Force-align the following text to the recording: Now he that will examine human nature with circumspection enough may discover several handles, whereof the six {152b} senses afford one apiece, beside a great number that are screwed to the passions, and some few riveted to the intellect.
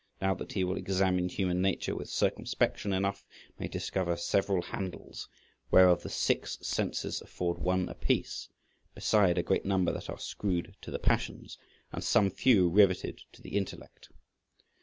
Now 0.19 0.33
he 0.33 0.43
that 0.43 0.65
will 0.67 0.77
examine 0.77 1.29
human 1.29 1.61
nature 1.61 1.95
with 1.95 2.09
circumspection 2.09 2.91
enough 2.91 3.23
may 3.59 3.67
discover 3.67 4.15
several 4.15 4.63
handles, 4.63 5.29
whereof 5.69 6.01
the 6.01 6.09
six 6.09 6.57
{152b} 6.57 6.65
senses 6.65 7.21
afford 7.21 7.59
one 7.59 7.87
apiece, 7.87 8.49
beside 8.95 9.37
a 9.37 9.43
great 9.43 9.63
number 9.63 9.91
that 9.91 10.09
are 10.09 10.17
screwed 10.17 10.75
to 10.81 10.89
the 10.89 10.97
passions, 10.97 11.59
and 11.91 12.03
some 12.03 12.31
few 12.31 12.67
riveted 12.67 13.21
to 13.33 13.43
the 13.43 13.55
intellect. 13.55 14.09